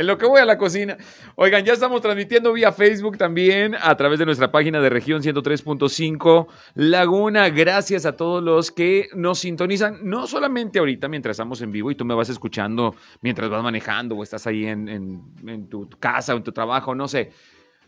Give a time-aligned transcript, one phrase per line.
[0.00, 0.96] En lo que voy a la cocina.
[1.36, 6.46] Oigan, ya estamos transmitiendo vía Facebook también a través de nuestra página de región 103.5
[6.74, 7.50] Laguna.
[7.50, 11.96] Gracias a todos los que nos sintonizan, no solamente ahorita mientras estamos en vivo y
[11.96, 16.44] tú me vas escuchando mientras vas manejando o estás ahí en, tu casa o en
[16.44, 17.30] tu trabajo, no sé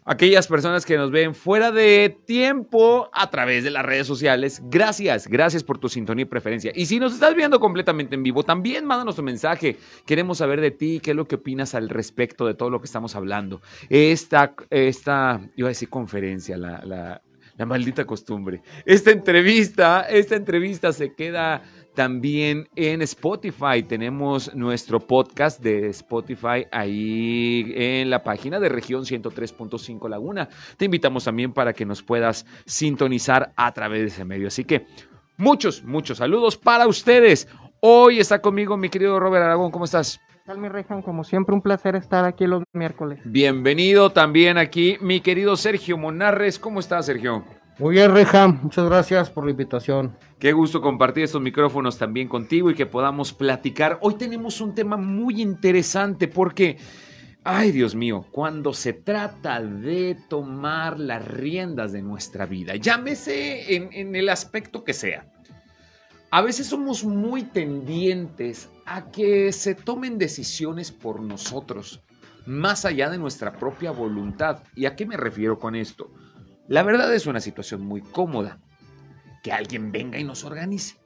[0.05, 4.63] aquellas personas que nos ven fuera de tiempo a través de las redes sociales.
[4.65, 6.73] Gracias, gracias por tu sintonía y preferencia.
[6.75, 9.77] Y si nos estás viendo completamente en vivo, también mándanos tu mensaje.
[10.07, 12.87] Queremos saber de ti, qué es lo que opinas al respecto de todo lo que
[12.87, 13.61] estamos hablando.
[13.89, 17.23] Esta, esta iba a decir conferencia, la, la,
[17.57, 18.63] la maldita costumbre.
[18.85, 21.63] Esta entrevista, esta entrevista se queda
[21.95, 30.09] también en Spotify tenemos nuestro podcast de Spotify ahí en la página de región 103.5
[30.09, 30.49] Laguna.
[30.77, 34.49] Te invitamos también para que nos puedas sintonizar a través de ese medio.
[34.49, 34.87] Así que
[35.37, 37.49] muchos, muchos saludos para ustedes.
[37.81, 39.71] Hoy está conmigo mi querido Robert Aragón.
[39.71, 40.21] ¿Cómo estás?
[40.47, 41.03] tal, mi región?
[41.03, 43.21] Como siempre, un placer estar aquí los miércoles.
[43.25, 46.59] Bienvenido también aquí, mi querido Sergio Monarres.
[46.59, 47.45] ¿Cómo estás, Sergio?
[47.79, 50.15] Muy bien, Reja, muchas gracias por la invitación.
[50.39, 53.99] Qué gusto compartir estos micrófonos también contigo y que podamos platicar.
[54.03, 56.77] Hoy tenemos un tema muy interesante porque,
[57.45, 63.89] ay Dios mío, cuando se trata de tomar las riendas de nuestra vida, llámese en,
[63.93, 65.33] en el aspecto que sea,
[66.31, 72.03] a veces somos muy tendientes a que se tomen decisiones por nosotros,
[72.45, 74.63] más allá de nuestra propia voluntad.
[74.75, 76.11] ¿Y a qué me refiero con esto?
[76.69, 78.59] La verdad es una situación muy cómoda,
[79.43, 80.97] que alguien venga y nos organice.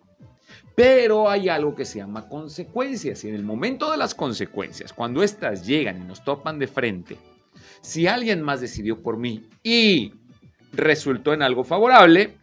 [0.74, 5.22] Pero hay algo que se llama consecuencias y en el momento de las consecuencias, cuando
[5.22, 7.16] éstas llegan y nos topan de frente,
[7.80, 10.12] si alguien más decidió por mí y
[10.72, 12.36] resultó en algo favorable,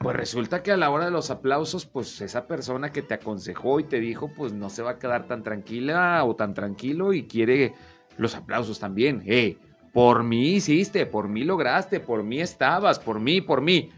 [0.00, 3.80] pues resulta que a la hora de los aplausos, pues esa persona que te aconsejó
[3.80, 7.26] y te dijo, pues no se va a quedar tan tranquila o tan tranquilo y
[7.26, 7.74] quiere
[8.18, 9.22] los aplausos también.
[9.24, 9.56] Eh,
[9.94, 13.90] por mí hiciste, por mí lograste, por mí estabas, por mí, por mí.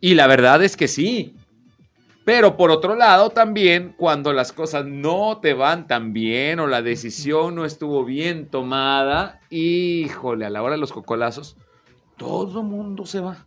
[0.00, 1.36] Y la verdad es que sí.
[2.24, 6.80] Pero por otro lado también, cuando las cosas no te van tan bien o la
[6.80, 11.58] decisión no estuvo bien tomada, híjole, a la hora de los cocolazos,
[12.16, 13.46] todo mundo se va.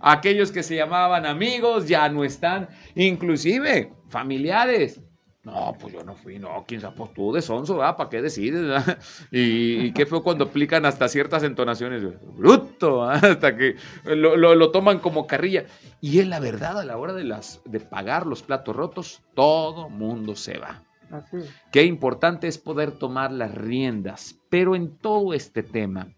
[0.00, 5.00] Aquellos que se llamaban amigos ya no están, inclusive familiares.
[5.42, 7.96] No, pues yo no fui, no, quién sabe, pues tú de sonso, ¿verdad?
[7.96, 8.60] ¿Para qué decides?
[9.30, 12.02] Y, qué fue cuando aplican hasta ciertas entonaciones,
[12.36, 15.64] bruto, hasta que lo, toman como carrilla.
[16.02, 19.88] Y es la verdad, a la hora de, las, de pagar los platos rotos, todo
[19.88, 20.82] mundo se va.
[21.10, 21.38] Así
[21.72, 26.08] Qué importante es poder tomar las riendas, pero en todo este tema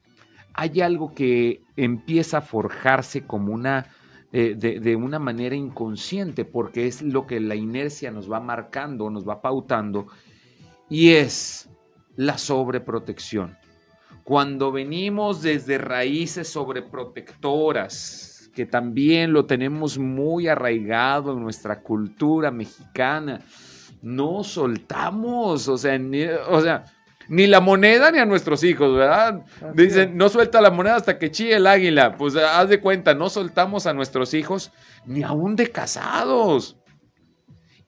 [0.55, 3.87] hay algo que empieza a forjarse como una
[4.35, 9.29] eh, de, una manera inconsciente, porque es lo que la inercia nos va marcando, nos
[9.29, 10.07] va pautando,
[10.89, 11.69] y es
[12.17, 13.59] la sobreprotección.
[14.25, 23.41] Cuando venimos desde raíces sobreprotectoras, que también lo tenemos muy arraigado en nuestra cultura mexicana,
[24.01, 26.01] no soltamos, o sea,
[26.49, 26.85] o sea,
[27.29, 29.43] ni la moneda ni a nuestros hijos, ¿verdad?
[29.75, 32.17] Dicen, no suelta la moneda hasta que chille el águila.
[32.17, 34.73] Pues haz de cuenta, no soltamos a nuestros hijos
[35.07, 36.77] ni aún de casados.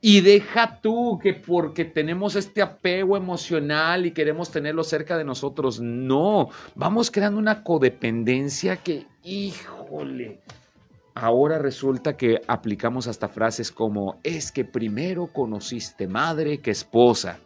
[0.07, 5.81] Y deja tú que porque tenemos este apego emocional y queremos tenerlo cerca de nosotros,
[5.81, 10.43] no, vamos creando una codependencia que, híjole,
[11.15, 17.39] ahora resulta que aplicamos hasta frases como, es que primero conociste madre que esposa.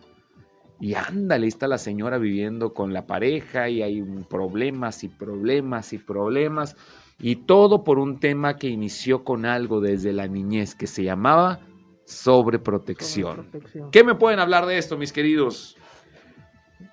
[0.81, 5.99] Y ándale, está la señora viviendo con la pareja y hay problemas y problemas y
[5.99, 6.77] problemas.
[7.21, 11.61] Y todo por un tema que inició con algo desde la niñez que se llamaba
[12.05, 13.49] sobreprotección.
[13.91, 15.77] ¿Qué me pueden hablar de esto, mis queridos?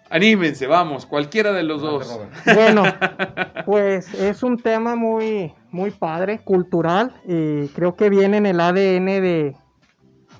[0.09, 2.19] Anímense, vamos, cualquiera de los dos.
[2.55, 2.83] Bueno,
[3.65, 9.05] pues es un tema muy, muy padre, cultural, y creo que viene en el ADN
[9.05, 9.55] de,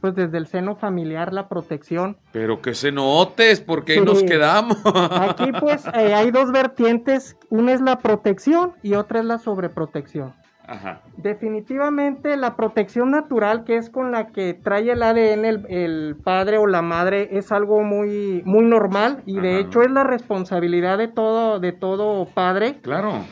[0.05, 2.15] pues desde el seno familiar la protección.
[2.31, 4.77] Pero que se notes, porque nos quedamos.
[4.85, 10.35] Aquí pues eh, hay dos vertientes, una es la protección y otra es la sobreprotección.
[10.67, 11.01] Ajá.
[11.17, 16.67] Definitivamente la protección natural, que es con la que trae el ADN el, padre o
[16.67, 21.59] la madre, es algo muy, muy normal y de hecho es la responsabilidad de todo,
[21.59, 22.77] de todo padre.
[22.83, 23.25] Claro.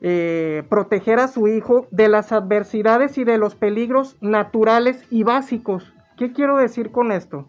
[0.00, 5.92] Eh, proteger a su hijo de las adversidades y de los peligros naturales y básicos
[6.20, 7.46] ¿Qué quiero decir con esto?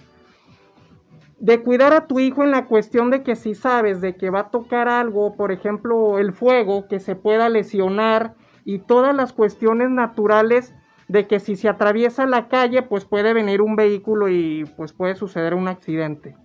[1.42, 4.42] de cuidar a tu hijo en la cuestión de que si sabes de que va
[4.42, 9.90] a tocar algo, por ejemplo, el fuego, que se pueda lesionar y todas las cuestiones
[9.90, 10.76] naturales
[11.08, 15.16] de que si se atraviesa la calle, pues puede venir un vehículo y pues puede
[15.16, 16.36] suceder un accidente.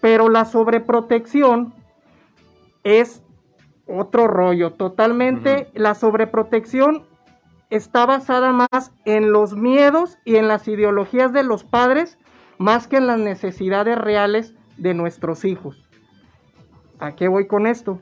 [0.00, 1.74] Pero la sobreprotección
[2.84, 3.24] es
[3.88, 4.74] otro rollo.
[4.74, 7.02] Totalmente la sobreprotección
[7.72, 12.18] está basada más en los miedos y en las ideologías de los padres
[12.58, 15.88] más que en las necesidades reales de nuestros hijos.
[16.98, 17.98] ¿A qué voy con esto?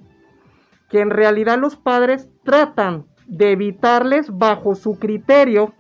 [0.89, 5.73] Que en realidad los padres tratan de evitarles bajo su criterio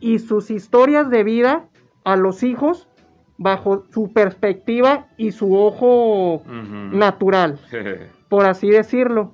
[0.00, 1.68] y sus historias de vida
[2.02, 2.88] a los hijos
[3.36, 6.42] bajo su perspectiva y su ojo
[6.92, 7.60] natural,
[8.28, 9.32] por así decirlo.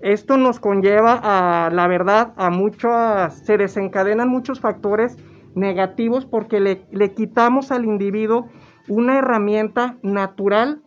[0.00, 5.16] Esto nos conlleva a, la verdad, a muchos, se desencadenan muchos factores
[5.54, 8.48] negativos porque le, quitamos al individuo
[8.88, 10.82] una herramienta natural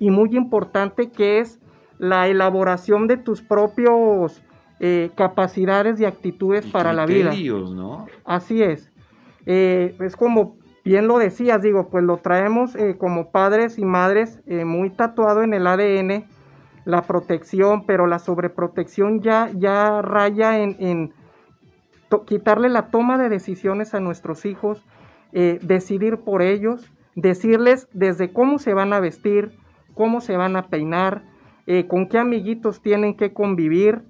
[0.00, 1.60] y muy importante que es
[1.98, 4.42] la elaboración de tus propios
[4.80, 7.32] eh, capacidades y actitudes para la vida.
[7.32, 8.06] ¿no?
[8.24, 8.90] Así es.
[9.46, 14.40] Eh, es como bien lo decías, digo, pues lo traemos eh, como padres y madres
[14.46, 16.26] muy tatuado en el ADN
[16.88, 21.12] la protección, pero la sobreprotección ya, ya raya en,
[22.24, 24.82] quitarle la toma de decisiones a nuestros hijos,
[25.34, 29.50] eh, decidir por ellos, decirles desde cómo se van a vestir,
[29.92, 31.24] cómo se van a peinar,
[31.66, 34.00] eh, con qué amiguitos tienen que convivir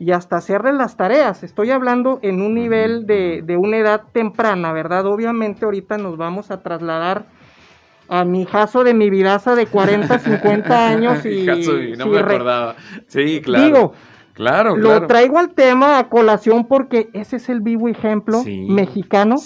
[0.00, 1.44] y hasta hacerles las tareas.
[1.44, 5.06] Estoy hablando en un nivel de, de una edad temprana, ¿verdad?
[5.06, 7.26] Obviamente ahorita nos vamos a trasladar
[8.08, 11.46] a mi jazo de mi vidaza de 40, 50 años y...
[11.96, 12.76] no me acordaba.
[13.06, 13.64] Sí, claro.
[13.64, 13.92] Digo,
[14.32, 19.36] claro, lo traigo al tema a colación porque ese es el vivo ejemplo mexicano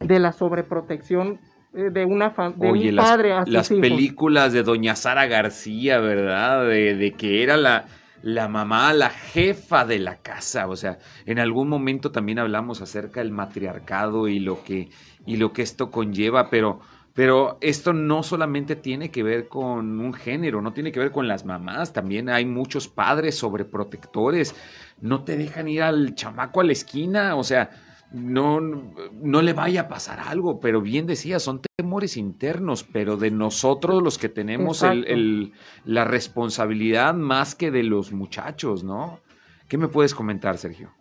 [0.00, 1.40] de la sobreprotección
[1.74, 6.66] eh, de una de un padre las, las películas de doña Sara García, ¿verdad?
[6.66, 7.86] De, de que era la,
[8.22, 10.66] la mamá, la jefa de la casa.
[10.68, 14.90] O sea, en algún momento también hablamos acerca del matriarcado y lo que,
[15.26, 16.80] y lo que esto conlleva, pero
[17.18, 21.26] pero esto no solamente tiene que ver con un género, no tiene que ver con
[21.26, 24.54] las mamás, también hay muchos padres sobreprotectores,
[25.00, 27.70] no te dejan ir al chamaco a la esquina, o sea,
[28.12, 33.32] no, no le vaya a pasar algo, pero bien decía, son temores internos, pero de
[33.32, 35.52] nosotros los que tenemos el,
[35.84, 39.18] la responsabilidad más que de los muchachos, ¿no?
[39.66, 40.92] ¿Qué me puedes comentar, Sergio?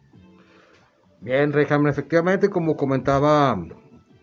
[1.21, 3.55] Bien, Rejam, efectivamente, como comentaba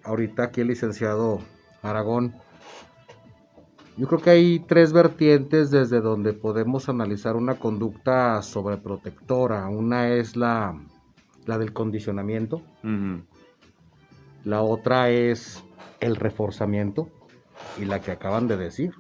[0.02, 1.53] ahorita aquí el licenciado
[1.84, 2.34] Aragón.
[3.96, 9.68] Yo creo que hay tres vertientes desde donde podemos analizar una conducta sobreprotectora.
[9.68, 10.76] Una es la,
[11.46, 12.62] la del condicionamiento.
[14.44, 15.62] La otra es
[16.00, 17.08] el reforzamiento.
[17.80, 18.94] Y la que acaban de decir.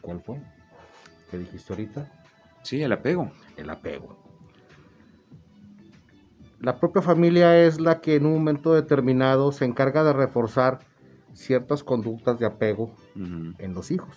[0.00, 0.40] ¿Cuál fue?
[1.30, 2.10] ¿Qué dijiste ahorita?
[2.62, 3.30] Sí, el apego.
[3.58, 4.16] El apego.
[6.60, 10.80] La propia familia es la que en un momento determinado se encarga de reforzar
[11.32, 14.16] ciertas conductas de apego en los hijos.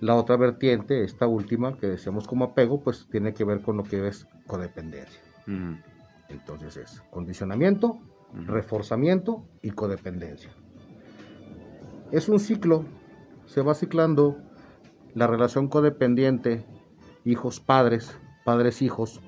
[0.00, 3.82] La otra vertiente, esta última que decíamos como apego, pues tiene que ver con lo
[3.82, 5.20] que es codependencia.
[6.28, 7.98] Entonces es condicionamiento,
[8.46, 10.50] reforzamiento y codependencia.
[12.12, 12.84] Es un ciclo,
[13.46, 14.38] se va ciclando
[15.14, 16.64] la relación codependiente,
[17.24, 19.20] hijos-padres, padres-hijos,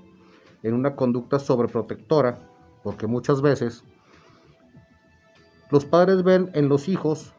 [0.62, 2.38] en una conducta sobreprotectora,
[2.82, 3.84] porque muchas veces
[5.70, 7.32] los padres ven en los hijos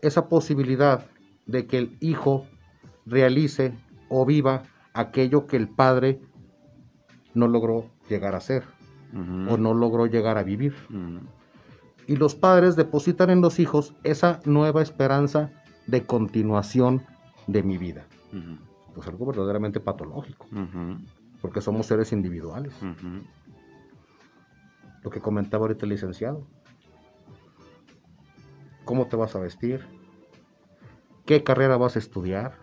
[0.00, 1.06] esa posibilidad
[1.46, 2.46] de que el hijo
[3.06, 3.76] realice
[4.08, 6.20] o viva aquello que el padre
[7.34, 8.64] no logró llegar a ser
[9.48, 10.74] o no logró llegar a vivir.
[12.06, 15.50] Y los padres depositan en los hijos esa nueva esperanza
[15.86, 17.02] de continuación
[17.46, 18.06] de mi vida.
[18.94, 20.46] Pues algo verdaderamente patológico,
[21.40, 22.74] porque somos seres individuales
[25.04, 26.46] lo que comentaba ahorita el licenciado.
[28.84, 29.86] ¿Cómo te vas a vestir?
[31.26, 32.54] ¿Qué carrera vas a estudiar?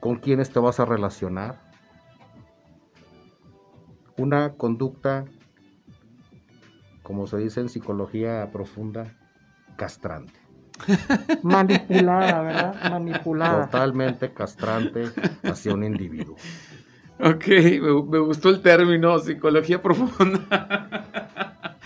[0.00, 1.60] ¿Con quiénes te vas a relacionar?
[4.16, 5.26] Una conducta,
[7.02, 9.14] como se dice en psicología profunda,
[9.76, 10.38] castrante.
[11.42, 12.90] Manipulada, ¿verdad?
[12.90, 13.64] Manipulada.
[13.66, 15.10] Totalmente castrante
[15.44, 16.36] hacia un individuo.
[17.24, 21.78] Ok, me, gustó el término, psicología profunda.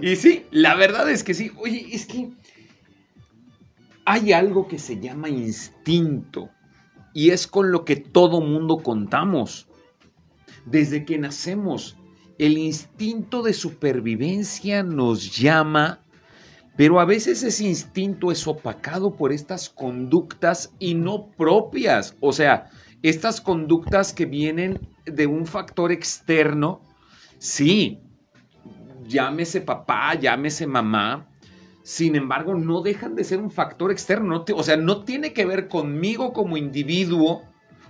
[0.00, 1.50] Y sí, la verdad es que sí.
[1.58, 2.30] Oye, es que
[4.04, 6.50] hay algo que se llama instinto
[7.12, 9.66] y es con lo que todo mundo contamos.
[10.64, 11.96] Desde que nacemos,
[12.38, 16.04] el instinto de supervivencia nos llama
[16.76, 22.16] Pero a veces ese instinto es opacado por estas conductas y no propias.
[22.20, 22.70] O sea,
[23.04, 26.80] estas conductas que vienen de un factor externo,
[27.38, 28.00] sí,
[29.06, 31.28] llámese papá, llámese mamá,
[31.84, 34.42] sin embargo, no dejan de ser un factor externo.
[34.54, 37.42] o sea, no tiene que ver conmigo como individuo.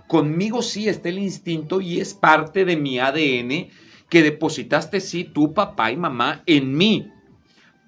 [0.07, 3.69] Conmigo sí está el instinto y es parte de mi ADN
[4.09, 7.09] que depositaste sí tu papá y mamá en mí.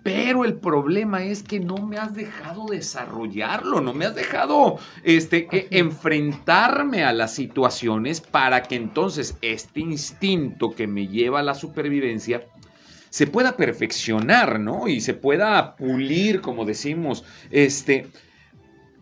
[0.03, 5.47] Pero el problema es que no me has dejado desarrollarlo, no me has dejado este,
[5.77, 12.45] enfrentarme a las situaciones para que entonces este instinto que me lleva a la supervivencia
[13.09, 14.87] se pueda perfeccionar, ¿no?
[14.87, 18.07] Y se pueda pulir, como decimos, este,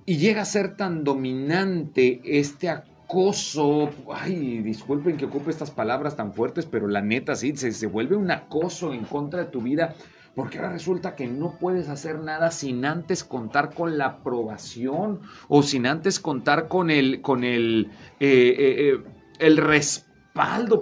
[0.06, 6.34] y llega a ser tan dominante este acoso, ay, disculpen que ocupe estas palabras tan
[6.34, 9.96] fuertes, pero la neta sí, se, se vuelve un acoso en contra de tu vida,
[10.36, 15.64] porque ahora resulta que no puedes hacer nada sin antes contar con la aprobación o
[15.64, 17.90] sin antes contar con el, con el,
[18.20, 19.04] eh, eh, eh,
[19.40, 20.16] el respeto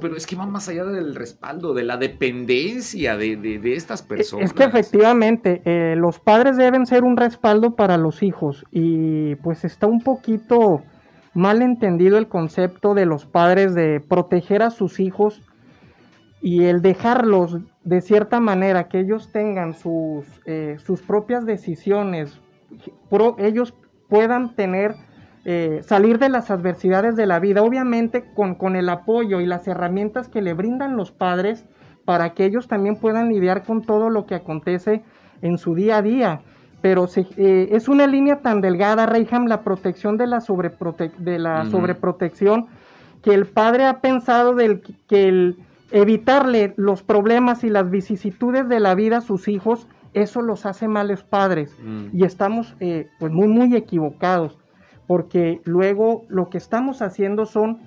[0.02, 4.46] pero es que va más allá del respaldo, de la dependencia de, estas personas.
[4.46, 9.64] Es que efectivamente, eh, los padres deben ser un respaldo para los hijos y pues
[9.64, 10.82] está un poquito
[11.36, 15.44] mal entendido el concepto de los padres de proteger a sus hijos
[16.42, 22.40] y el dejarlos de cierta manera que ellos tengan sus, eh, sus propias decisiones,
[23.38, 23.74] ellos
[24.08, 24.96] puedan tener
[25.46, 29.68] eh, salir de las adversidades de la vida, obviamente con, con, el apoyo y las
[29.68, 31.66] herramientas que le brindan los padres
[32.06, 35.04] para que ellos también puedan lidiar con todo lo que acontece
[35.42, 36.42] en su día a día.
[36.82, 40.44] Pero eh, es una línea tan delgada, Reyham, la protección de la,
[41.18, 42.68] de la sobreprotección,
[43.22, 45.58] que el padre ha pensado del, que el
[45.94, 50.88] evitarle los problemas y las vicisitudes de la vida a sus hijos, eso los hace
[50.90, 51.78] males padres.
[51.82, 52.08] Mm.
[52.12, 54.58] Y estamos eh, pues muy, muy equivocados
[55.08, 57.82] porque luego lo que estamos haciendo son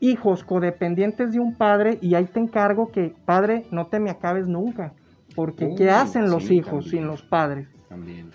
[0.00, 4.46] hijos codependientes de un padre y ahí te encargo que, padre, no te me acabes
[4.46, 4.94] nunca,
[5.34, 7.68] porque ¿qué hacen los hijos sin los padres?
[7.88, 8.30] También.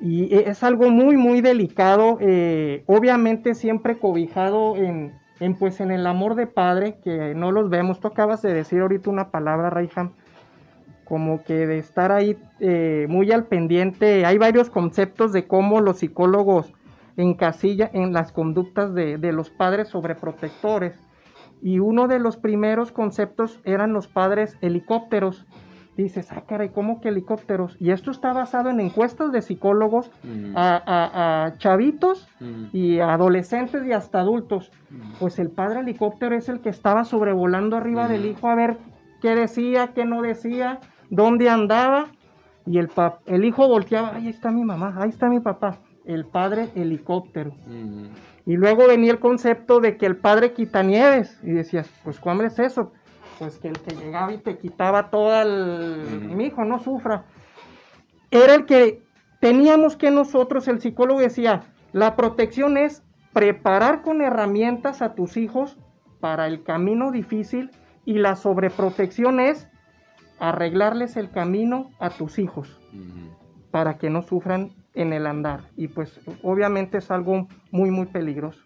[0.00, 5.90] Y e, es algo muy, muy delicado, eh, obviamente siempre cobijado en, en, pues, en
[5.90, 7.98] el amor de padre, que no los vemos.
[7.98, 10.12] Tú acabas de decir ahorita una palabra, Rayham,
[11.04, 14.24] como que de estar ahí eh, muy al pendiente.
[14.24, 16.72] Hay varios conceptos de cómo los psicólogos
[17.16, 20.94] encasilla en las conductas de, los padres sobreprotectores.
[21.60, 25.44] Y uno de los primeros conceptos eran los padres helicópteros.
[25.96, 27.76] Dices, ah, caray, ¿cómo que helicópteros?
[27.78, 30.10] Y esto está basado en encuestas de psicólogos
[30.54, 32.28] a, chavitos
[32.72, 34.70] y adolescentes y hasta adultos.
[35.20, 38.78] Pues el padre helicóptero es el que estaba sobrevolando arriba del hijo a ver
[39.20, 40.80] qué decía, qué no decía,
[41.10, 42.06] dónde andaba.
[42.64, 42.88] Y el,
[43.26, 47.52] el hijo volteaba, ahí está mi mamá, ahí está mi papá el padre helicóptero.
[48.44, 51.38] Y luego venía el concepto de que el padre quitanieves.
[51.42, 52.92] Y decías, pues ¿cómo es eso?
[53.42, 56.30] Pues que el que llegaba y te quitaba todo el...
[56.32, 57.24] Mi hijo, no sufra.
[58.30, 59.02] Era el que
[59.40, 65.76] teníamos que nosotros, el psicólogo decía, la protección es preparar con herramientas a tus hijos
[66.20, 67.72] para el camino difícil
[68.04, 69.66] y la sobreprotección es
[70.38, 72.80] arreglarles el camino a tus hijos
[73.72, 78.62] para que no sufran en el andar y pues obviamente es algo muy muy peligroso.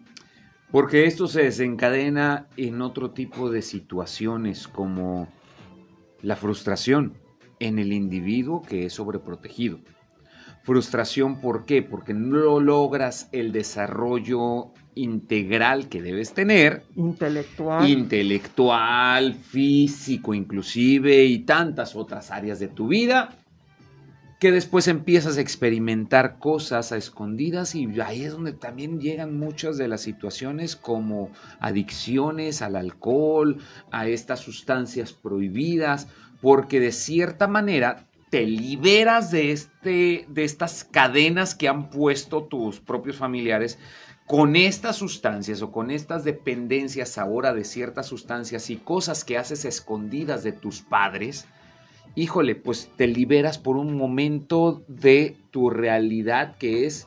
[0.71, 5.29] Porque esto se desencadena en otro tipo de situaciones como
[6.23, 7.15] la frustración
[7.61, 9.79] en el individuo que es sobreprotegido.
[10.63, 11.83] Frustración, ¿por qué?
[11.83, 16.83] Porque no logras el desarrollo integral que debes tener.
[16.97, 17.89] Intelectual.
[17.89, 23.46] Intelectual, físico inclusive y tantas otras áreas de tu vida
[24.47, 29.76] que después empiezas a experimentar cosas a escondidas y ahí es donde también llegan muchas
[29.76, 33.59] de las situaciones como adicciones al alcohol,
[33.91, 36.07] a estas sustancias prohibidas,
[36.41, 42.79] porque de cierta manera te liberas de, este, de estas cadenas que han puesto tus
[42.79, 43.81] propios familiares
[44.26, 49.65] con estas sustancias o con estas dependencias ahora de ciertas sustancias y cosas que haces
[49.65, 51.49] escondidas de tus padres,
[52.17, 57.07] híjole, pues te liberas por un momento de tu realidad que es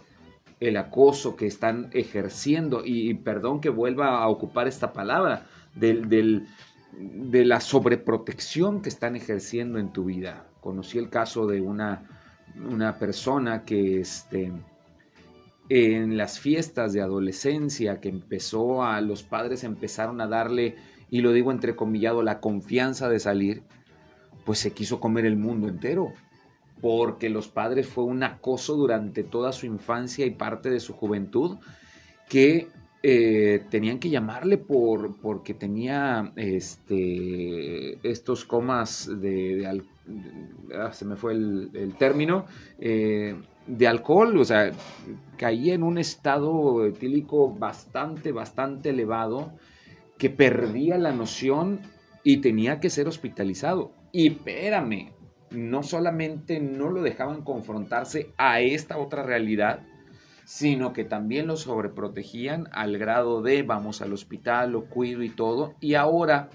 [0.60, 2.84] el acoso que están ejerciendo.
[2.86, 6.48] Y, perdón que vuelva a ocupar esta palabra, del,
[6.92, 10.48] de la sobreprotección que están ejerciendo en tu vida.
[10.62, 12.04] Conocí el caso de una,
[12.56, 14.52] una persona que este,
[15.70, 20.76] en las fiestas de adolescencia que empezó a los padres empezaron a darle,
[21.10, 23.64] y lo digo entrecomillado, la confianza de salir
[24.46, 26.14] pues se quiso comer el mundo entero.
[26.82, 31.58] porque los padres fue un acoso durante toda su infancia y parte de su juventud,
[32.30, 32.70] que
[33.02, 39.82] eh, tenían que llamarle por, porque tenía este, estos comas de,
[40.76, 42.46] ah, se me fue el, término,
[42.78, 43.36] eh,
[43.68, 44.72] de alcohol, o sea,
[45.38, 49.54] caía en un estado etílico bastante, bastante elevado,
[50.18, 51.80] que perdía la noción
[52.24, 53.92] y tenía que ser hospitalizado.
[54.12, 55.12] Y espérame,
[55.52, 59.82] no solamente no lo dejaban confrontarse a esta otra realidad,
[60.46, 65.76] sino que también lo sobreprotegían al grado de vamos al hospital, lo cuido y todo,
[65.80, 66.50] y ahora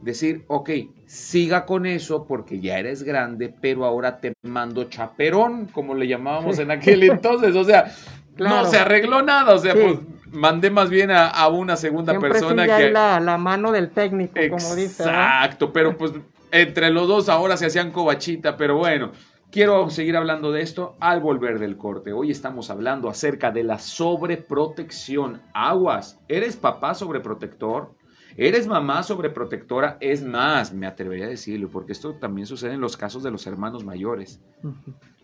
[0.00, 0.70] decir, ok,
[1.06, 6.58] siga con eso porque ya eres grande, pero ahora te mando chaperón, como le llamábamos
[6.58, 7.92] en aquel entonces, o sea,
[8.36, 9.98] no se arregló nada, o sea, pues
[10.32, 12.90] mandé más bien a, una segunda persona que...
[12.90, 15.04] La, la mano del técnico, como dice.
[15.04, 16.12] Exacto, pero pues
[16.52, 19.10] entre los dos ahora se hacían cobachita, pero bueno.
[19.50, 22.12] Quiero seguir hablando de esto al volver del corte.
[22.14, 25.42] Hoy estamos hablando acerca de la sobreprotección.
[25.52, 27.94] Aguas, ¿eres papá sobreprotector?
[28.38, 29.98] ¿Eres mamá sobreprotectora?
[30.00, 33.46] Es más, me atrevería a decirlo, porque esto también sucede en los casos de los
[33.46, 34.40] hermanos mayores.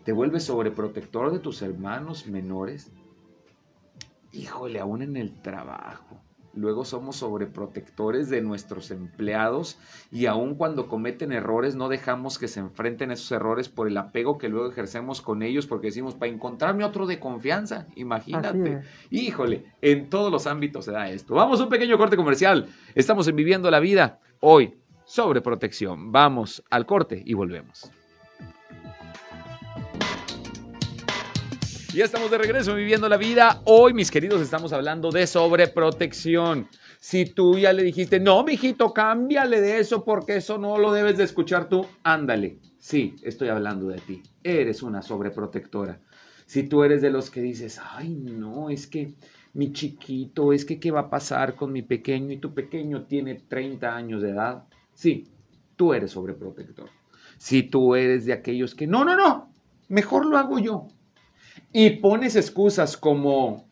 [0.03, 2.91] ¿Te vuelves sobreprotector de tus hermanos menores?
[4.31, 6.21] Híjole, aún en el trabajo
[6.59, 9.79] luego somos sobreprotectores de nuestros empleados
[10.11, 13.97] y aun cuando cometen errores no dejamos que se enfrenten a esos errores por el
[13.97, 18.81] apego que luego ejercemos con ellos porque decimos, para encontrarme otro de confianza, imagínate.
[19.09, 21.35] Híjole, en todos los ámbitos se da esto.
[21.35, 22.67] Vamos a un pequeño corte comercial.
[22.95, 24.75] Estamos en Viviendo la Vida hoy
[25.05, 26.11] sobre protección.
[26.11, 27.91] Vamos al corte y volvemos.
[31.91, 33.63] Ya estamos de regreso viviendo la vida.
[33.65, 36.67] Hoy, mis queridos, estamos hablando de sobreprotección.
[36.99, 41.17] Si tú ya le dijiste, no, mijito, cámbiale de eso porque eso no lo debes
[41.17, 42.59] de escuchar tú, ándale.
[42.77, 44.21] Sí, estoy hablando de ti.
[44.43, 45.99] Eres una sobreprotectora.
[46.45, 49.15] Si tú eres de los que dices, ay, no, es que
[49.53, 53.33] mi chiquito, es que qué va a pasar con mi pequeño y tu pequeño tiene
[53.33, 54.63] 30 años de edad.
[54.93, 55.27] Sí,
[55.75, 56.91] tú eres sobreprotector.
[57.39, 59.51] Si tú eres de aquellos que, no, no, no,
[59.87, 60.87] mejor lo hago yo
[61.71, 63.67] y pones excusas como,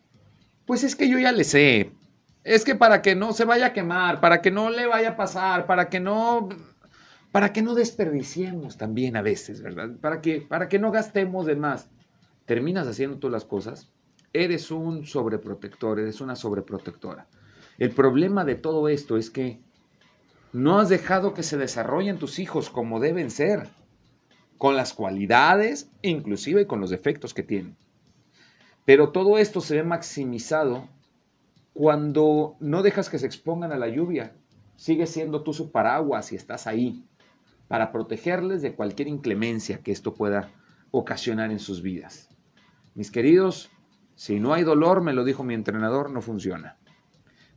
[0.66, 1.92] pues es que yo ya le sé,
[2.44, 5.16] es que para que no se vaya a quemar, para que no le vaya a
[5.16, 6.48] pasar, para que no,
[7.32, 9.90] para que no desperdiciemos también a veces, ¿verdad?
[10.00, 11.90] Para que, para que no gastemos de más.
[12.46, 13.90] Terminas haciendo tú las cosas,
[14.32, 17.26] eres un sobreprotector, eres una sobreprotectora.
[17.78, 19.60] El problema de todo esto es que
[20.52, 23.68] no has dejado que se desarrollen tus hijos como deben ser,
[24.58, 27.76] con las cualidades, inclusive con los defectos que tienen.
[28.84, 30.88] Pero todo esto se ve maximizado
[31.72, 34.34] cuando no dejas que se expongan a la lluvia.
[34.74, 37.04] Sigues siendo tú su paraguas y estás ahí
[37.68, 40.50] para protegerles de cualquier inclemencia que esto pueda
[40.90, 42.28] ocasionar en sus vidas.
[42.94, 43.70] Mis queridos,
[44.16, 46.78] si no hay dolor, me lo dijo mi entrenador, no funciona.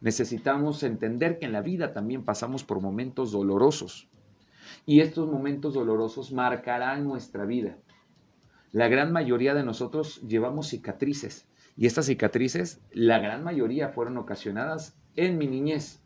[0.02, 4.11] Necesitamos entender que en la vida también pasamos por momentos dolorosos
[4.86, 7.78] y estos momentos dolorosos marcarán nuestra vida
[8.72, 14.98] la gran mayoría de nosotros llevamos cicatrices y estas cicatrices, la gran mayoría fueron ocasionadas
[15.16, 16.02] en mi niñez.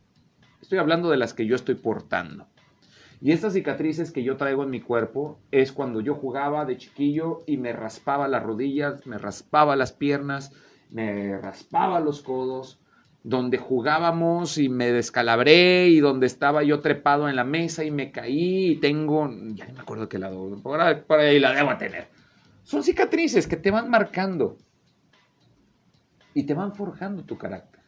[0.62, 2.48] Estoy hablando de las que yo estoy portando.
[3.22, 7.44] Y estas cicatrices que yo traigo en mi cuerpo es cuando yo jugaba de chiquillo
[7.46, 10.52] y me raspaba las rodillas, me raspaba las piernas,
[10.90, 12.80] me raspaba los codos,
[13.26, 18.12] donde jugábamos y me descalabré y donde estaba yo trepado en la mesa y me
[18.12, 22.08] caí y tengo, ya no me acuerdo qué lado, por ahí la debo tener.
[22.62, 24.60] Son cicatrices que te van marcando
[26.36, 27.82] y te van forjando tu carácter.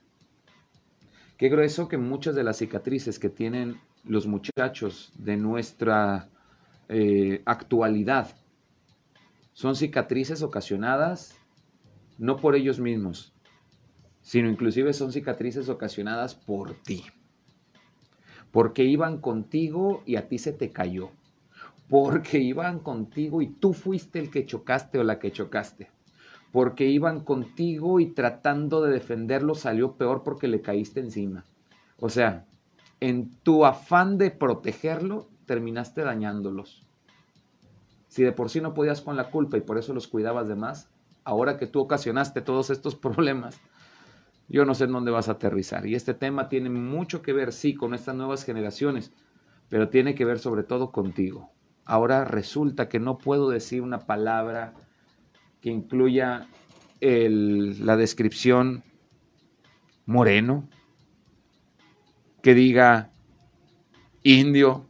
[1.37, 6.29] Qué grueso que muchas de las cicatrices que tienen los muchachos de nuestra
[6.89, 8.29] eh, actualidad
[9.53, 11.35] son cicatrices ocasionadas
[12.17, 13.35] no por ellos mismos,
[14.27, 17.05] sino inclusive son cicatrices ocasionadas por ti.
[18.51, 21.11] Porque iban contigo y a ti se te cayó
[21.89, 25.89] porque iban contigo y tú fuiste el que chocaste o la que chocaste.
[26.51, 31.45] Porque iban contigo y tratando de defenderlo salió peor porque le caíste encima.
[31.99, 32.45] O sea,
[32.99, 36.85] en tu afán de protegerlo, terminaste dañándolos.
[38.07, 40.55] Si de por sí no podías con la culpa y por eso los cuidabas de
[40.55, 40.89] más,
[41.23, 43.59] ahora que tú ocasionaste todos estos problemas,
[44.49, 45.85] yo no sé en dónde vas a aterrizar.
[45.85, 49.11] Y este tema tiene mucho que ver, sí, con estas nuevas generaciones,
[49.69, 51.51] pero tiene que ver sobre todo contigo.
[51.85, 54.73] Ahora resulta que no puedo decir una palabra
[55.61, 56.47] que incluya
[56.99, 58.83] la descripción
[60.05, 60.67] moreno,
[62.41, 63.11] que diga
[64.23, 64.85] indio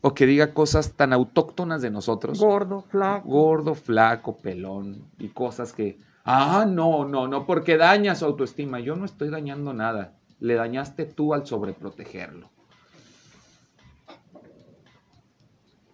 [0.00, 2.38] o que diga cosas tan autóctonas de nosotros.
[2.38, 3.28] Gordo, flaco.
[3.28, 8.80] Gordo, flaco, pelón y cosas que, ah, no, no, no, porque daña su autoestima.
[8.80, 10.16] Yo no estoy dañando nada.
[10.40, 12.50] Le dañaste tú al sobreprotegerlo.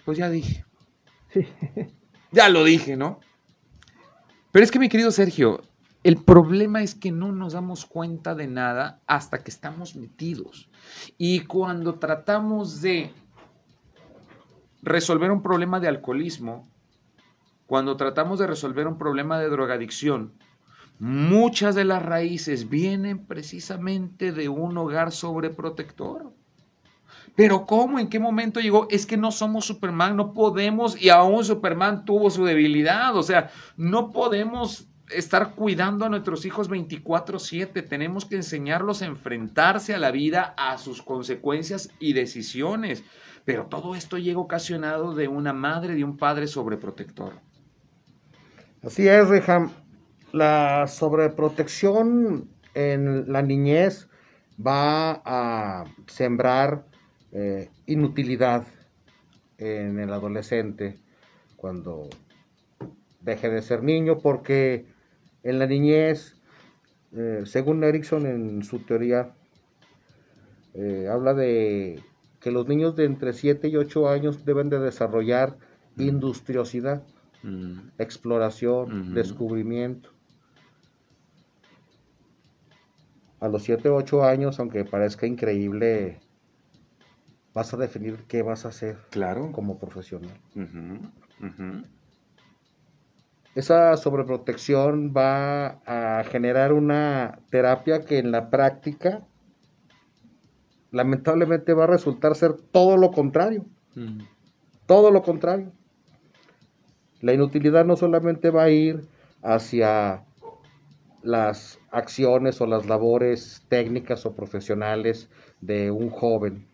[0.05, 0.65] Pues ya dije.
[1.33, 1.47] Sí.
[2.33, 3.19] Ya lo dije, ¿no?
[4.53, 5.63] Pero es que mi querido Sergio,
[6.05, 10.71] el problema es que no nos damos cuenta de nada hasta que estamos metidos.
[11.19, 13.13] Y cuando tratamos de
[14.83, 16.71] resolver un problema de alcoholismo,
[17.71, 20.33] cuando tratamos de resolver un problema de drogadicción,
[20.99, 26.33] muchas de las raíces vienen precisamente de un hogar sobreprotector.
[27.37, 28.01] Pero ¿cómo?
[28.01, 28.89] ¿En qué momento llegó?
[28.91, 33.53] Es que no somos Superman, no podemos, y aún Superman tuvo su debilidad, o sea,
[33.77, 40.11] no podemos estar cuidando a nuestros hijos 24/7, tenemos que enseñarlos a enfrentarse a la
[40.11, 43.05] vida, a sus consecuencias y decisiones.
[43.45, 47.49] Pero todo esto llega ocasionado de una madre, de un padre sobreprotector.
[48.83, 49.71] Así es, Reham.
[50.33, 54.09] La sobreprotección en la niñez
[54.59, 56.87] va a sembrar
[57.31, 58.65] eh, inutilidad
[59.59, 60.99] en el adolescente
[61.57, 62.09] cuando
[63.21, 64.87] deje de ser niño, porque
[65.43, 66.37] en la niñez,
[67.13, 69.35] eh, según Erickson en su teoría,
[70.73, 72.03] eh, habla de
[72.41, 75.59] que los niños de entre 7 y 8 años deben de desarrollar
[75.99, 77.03] industriosidad,
[77.99, 80.11] exploración, descubrimiento.
[83.41, 86.21] A los 7 o 8 años, aunque parezca increíble,
[87.55, 89.51] vas a definir qué vas a hacer claro.
[89.53, 90.39] como profesional.
[93.55, 99.27] Esa sobreprotección va a generar una terapia que en la práctica
[100.93, 103.65] lamentablemente va a resultar ser todo lo contrario.
[104.87, 105.73] Todo lo contrario.
[107.21, 109.05] La inutilidad no solamente va a ir
[109.43, 110.25] hacia
[111.23, 115.29] las acciones o las labores técnicas o profesionales
[115.61, 116.67] de un joven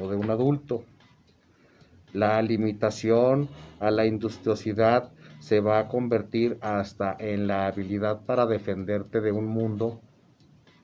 [0.00, 0.84] o de un adulto.
[2.12, 3.48] La limitación
[3.80, 9.46] a la industriosidad se va a convertir hasta en la habilidad para defenderte de un
[9.46, 10.00] mundo,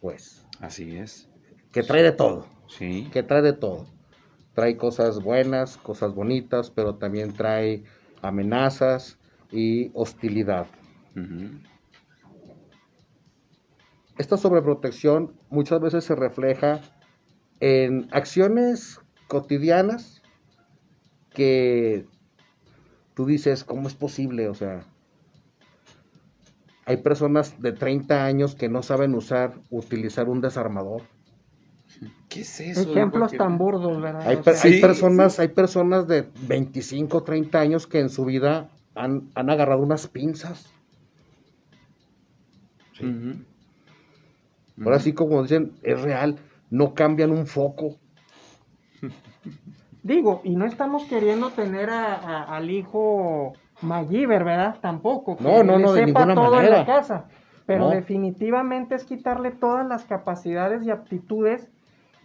[0.00, 0.46] pues.
[0.60, 1.28] Así es.
[1.72, 2.46] Que trae de todo.
[2.68, 3.08] Sí.
[3.12, 3.86] Que trae de todo.
[4.54, 7.84] Trae cosas buenas, cosas bonitas, pero también trae
[8.22, 9.18] amenazas
[9.50, 10.66] y hostilidad.
[14.18, 16.80] Esta sobreprotección muchas veces se refleja
[17.60, 20.22] en acciones cotidianas
[21.30, 22.06] que
[23.14, 24.48] tú dices, ¿cómo es posible?
[24.48, 24.84] O sea,
[26.86, 31.02] hay personas de 30 años que no saben usar, utilizar un desarmador.
[32.30, 32.88] ¿Qué es eso?
[32.92, 34.24] Ejemplos tan burdos, ¿verdad?
[34.24, 34.36] Hay,
[34.80, 40.72] personas, hay personas de 25, 30 años que en su vida han, agarrado unas pinzas.
[44.80, 46.36] Ahora sí, como dicen, es real,
[46.70, 47.96] no cambian un foco.
[50.04, 54.76] Digo, y no estamos queriendo tener al hijo MacGyver, ¿verdad?
[54.80, 55.36] Tampoco.
[55.40, 56.80] no, no, no, de ninguna todo manera.
[56.80, 57.24] en la casa.
[57.66, 61.68] Pero definitivamente es quitarle todas las capacidades y aptitudes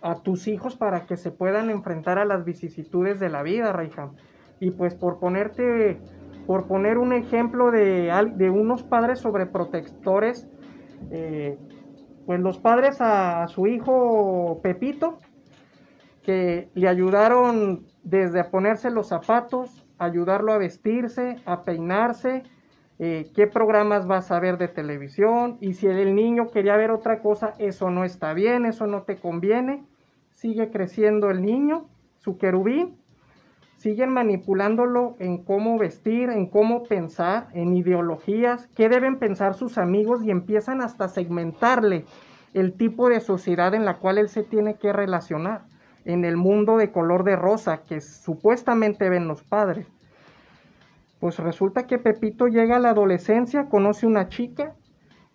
[0.05, 4.11] a tus hijos para que se puedan enfrentar a las vicisitudes de la vida, Raiham.
[4.59, 5.99] Y pues por ponerte,
[6.45, 10.47] por poner un ejemplo de, de unos padres sobreprotectores,
[11.09, 11.57] eh,
[12.27, 15.17] pues los padres a, su hijo Pepito,
[16.21, 22.43] que le ayudaron desde a ponerse los zapatos, ayudarlo a vestirse, a peinarse,
[22.99, 27.21] eh, qué programas vas a ver de televisión y si el niño quería ver otra
[27.21, 29.83] cosa, eso no está bien, eso no te conviene
[30.45, 31.87] sigue creciendo el niño,
[32.19, 32.99] su querubín,
[33.77, 40.23] siguen manipulándolo en cómo vestir, en cómo pensar, en ideologías, qué deben pensar sus amigos
[40.23, 42.05] y empiezan hasta segmentarle
[42.53, 45.63] el tipo de sociedad en la cual él se tiene que relacionar,
[46.05, 49.87] en el mundo de color de rosa que supuestamente ven los padres.
[51.19, 54.75] Pues resulta que Pepito llega a la adolescencia, conoce una chica,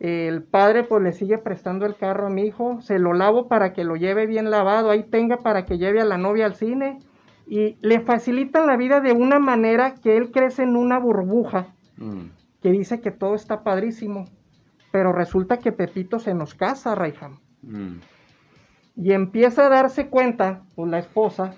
[0.01, 3.75] el padre pues le sigue prestando el carro a mi hijo, se lo lavo para
[3.75, 6.99] que lo lleve bien lavado, ahí tenga para que lleve a la novia al cine
[7.47, 11.67] y le facilitan la vida de una manera que él crece en una burbuja
[11.99, 12.23] mm.
[12.63, 14.25] que dice que todo está padrísimo,
[14.91, 17.39] pero resulta que Pepito se nos casa, Raiham.
[17.63, 17.97] Mm.
[18.97, 21.55] Y empieza a darse cuenta, pues la esposa,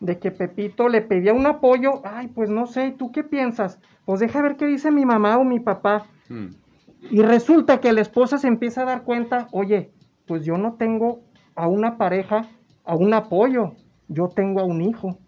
[0.00, 3.78] de que Pepito le pedía un apoyo, ay, pues no sé, ¿tú qué piensas?
[4.04, 6.06] Pues deja ver qué dice mi mamá o mi papá.
[6.28, 6.61] Mm.
[7.10, 9.92] Y resulta que la esposa se empieza a dar cuenta, oye,
[10.26, 11.20] pues yo no tengo
[11.54, 12.46] a una pareja,
[12.84, 13.72] a un apoyo,
[14.08, 15.18] yo tengo a un hijo.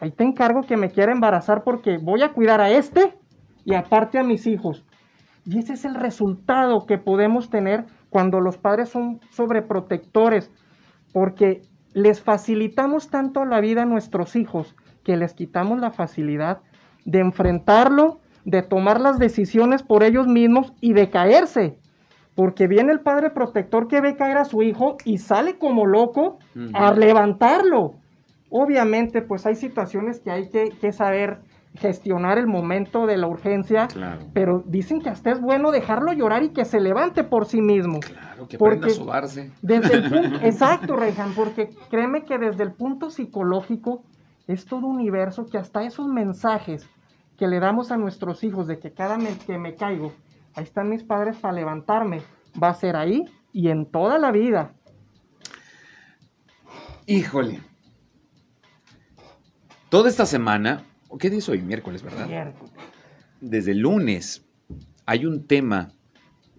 [0.00, 3.14] ahí te encargo que me quiera embarazar porque voy a cuidar a este
[3.64, 4.84] y aparte a mis hijos.
[5.44, 10.50] Y ese es el resultado que podemos tener cuando los padres son sobreprotectores,
[11.12, 11.62] porque
[11.94, 16.60] les facilitamos tanto la vida a nuestros hijos que les quitamos la facilidad
[17.04, 21.78] de enfrentarlo, de tomar las decisiones por ellos mismos y de caerse.
[22.34, 26.38] Porque viene el padre protector que ve caer a su hijo y sale como loco
[26.72, 27.94] a levantarlo.
[28.50, 31.40] Obviamente, pues hay situaciones que hay que, saber
[31.74, 33.88] gestionar el momento de la urgencia,
[34.34, 38.00] pero dicen que hasta es bueno dejarlo llorar y que se levante por sí mismo.
[38.00, 39.50] Claro, que aprenda a sobarse.
[39.62, 44.02] Desde el punto, exacto, Rejan, porque créeme que desde el punto psicológico
[44.46, 46.86] es todo universo que hasta esos mensajes
[47.42, 50.12] que le damos a nuestros hijos de que cada vez que me caigo,
[50.54, 52.22] ahí están mis padres para levantarme,
[52.62, 54.76] va a ser ahí y en toda la vida.
[57.04, 57.58] Híjole.
[59.88, 60.84] Toda esta semana,
[61.18, 61.62] ¿qué día es hoy?
[61.62, 62.28] Miércoles, ¿verdad?
[62.28, 62.72] Miércoles.
[63.40, 64.46] Desde el lunes
[65.04, 65.90] hay un tema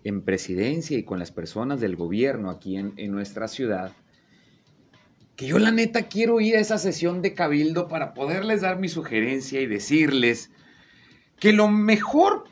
[0.03, 3.93] en presidencia y con las personas del gobierno aquí en, en nuestra ciudad
[5.37, 8.89] que yo la neta quiero ir a esa sesión de cabildo para poderles dar mi
[8.89, 10.51] sugerencia y decirles
[11.43, 12.45] que lo mejor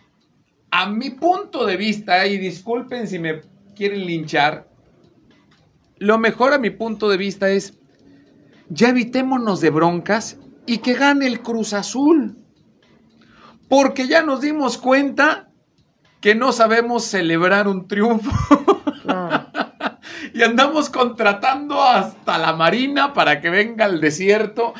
[0.69, 3.39] a mi punto de vista, y disculpen si me
[3.73, 4.67] quieren linchar,
[5.97, 7.79] lo mejor a mi punto de vista es,
[8.67, 12.35] ya evitémonos de broncas y que gane el Cruz Azul.
[13.69, 15.49] Porque ya nos dimos cuenta
[16.19, 18.29] que no sabemos celebrar un triunfo.
[20.33, 24.73] y andamos contratando hasta la Marina para que venga al desierto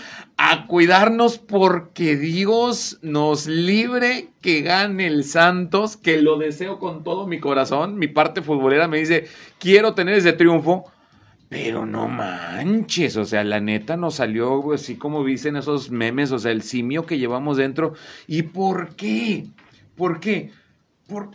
[0.43, 7.27] a cuidarnos porque Dios nos libre que gane el Santos, que lo deseo con todo
[7.27, 7.99] mi corazón.
[7.99, 9.27] Mi parte futbolera me dice,
[9.59, 10.85] quiero tener ese triunfo.
[11.47, 16.39] Pero no manches, o sea, la neta nos salió así como dicen esos memes, o
[16.39, 17.93] sea, el simio que llevamos dentro.
[18.25, 19.45] ¿Y por qué?
[19.95, 20.51] ¿Por qué?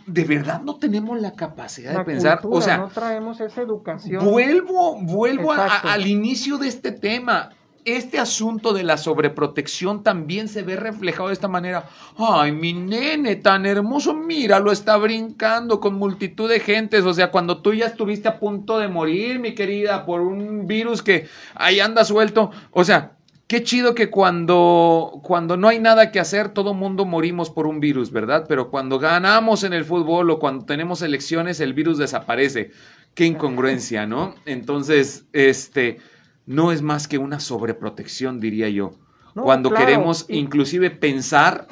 [0.07, 4.25] de verdad no tenemos la capacidad de pensar, o sea, no traemos esa educación.
[4.25, 7.51] Vuelvo, vuelvo al inicio de este tema.
[7.87, 11.87] Este asunto de la sobreprotección también se ve reflejado de esta manera.
[12.17, 17.05] Ay, mi nene tan hermoso, mira, lo está brincando con multitud de gentes.
[17.05, 21.01] O sea, cuando tú ya estuviste a punto de morir, mi querida, por un virus
[21.01, 22.51] que ahí anda suelto.
[22.71, 23.13] O sea,
[23.47, 27.79] Qué chido que cuando, cuando no hay nada que hacer, todo mundo morimos por un
[27.79, 28.43] virus, ¿verdad?
[28.45, 32.71] Pero cuando ganamos en el fútbol o cuando tenemos elecciones, el virus desaparece.
[33.13, 34.35] Qué incongruencia, ¿no?
[34.45, 35.99] Entonces, este,
[36.47, 38.93] no es más que una sobreprotección, diría yo.
[39.35, 41.67] cuando queremos inclusive pensar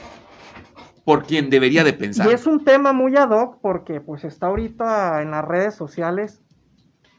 [1.04, 2.30] por quien debería de pensar.
[2.30, 6.44] Y es un tema muy ad hoc porque pues está ahorita en las redes sociales.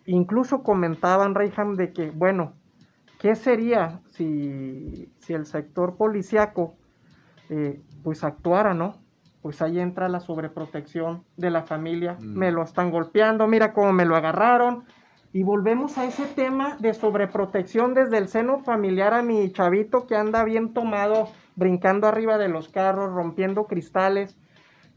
[0.05, 2.55] Incluso comentaban, Reyham, de que, bueno,
[3.19, 6.75] ¿Qué sería si, el sector policiaco
[7.49, 8.99] eh, pues actuara, ¿no?
[9.43, 12.17] Pues ahí entra la sobreprotección de la familia.
[12.21, 12.39] Mm.
[12.39, 14.85] Me lo están golpeando, mira cómo me lo agarraron.
[15.37, 20.17] Y volvemos a ese tema de sobreprotección desde el seno familiar a mi chavito que
[20.17, 24.35] anda bien tomado, brincando arriba de los carros, rompiendo cristales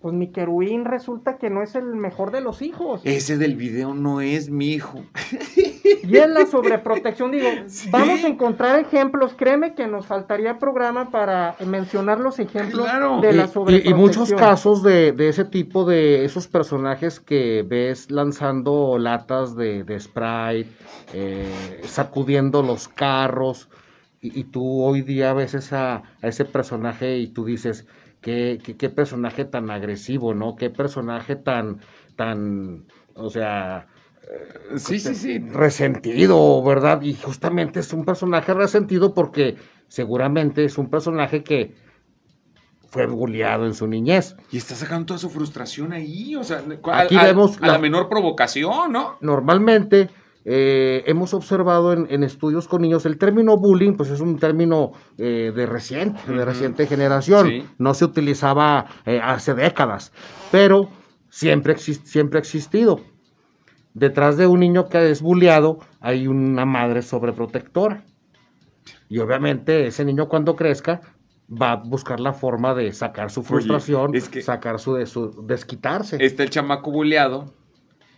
[0.02, 3.02] pues mi querubín resulta que no es el mejor de los hijos.
[3.04, 5.04] Ese del video no es mi hijo.
[6.04, 7.48] Y es la sobreprotección, digo,
[7.92, 12.86] vamos a encontrar ejemplos, créeme que nos faltaría programa para mencionar los ejemplos
[13.22, 13.98] de la sobreprotección.
[13.98, 20.00] Y, muchos casos de, ese tipo de esos personajes que ves lanzando latas de, de
[20.00, 20.70] Sprite,
[21.14, 23.70] eh, sacudiendo los carros,
[24.22, 27.88] y, tú hoy día ves a, a ese personaje y tú dices,
[28.22, 30.56] qué, qué, personaje tan agresivo, ¿no?
[30.56, 31.80] Qué personaje tan,
[32.16, 33.88] tan, o sea,
[34.78, 35.40] sí, sí, sí.
[35.40, 37.02] resentido, ¿verdad?
[37.02, 39.56] Y justamente es un personaje resentido porque
[39.88, 41.76] seguramente es un personaje que
[42.90, 44.36] fue bulleado en su niñez.
[44.52, 46.64] Y está sacando toda su frustración ahí, o sea,
[46.94, 49.18] Aquí vemos a la menor provocación, ¿no?
[49.22, 50.10] Normalmente
[50.46, 55.52] eh, hemos observado en, estudios con niños el término bullying, pues es un término eh,
[55.56, 57.70] de reciente, de reciente generación.
[57.78, 60.12] No se utilizaba eh, hace décadas,
[60.52, 60.90] pero
[61.30, 63.02] siempre, siempre ha existido.
[63.94, 68.04] Detrás de un niño que es bulleado hay una madre sobreprotectora.
[69.08, 71.02] Y obviamente ese niño cuando crezca
[71.50, 76.24] va a buscar la forma de sacar su frustración, sacar su, de su desquitarse.
[76.24, 77.54] Está el chamaco bulleado